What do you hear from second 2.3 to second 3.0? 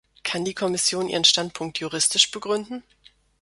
begründen?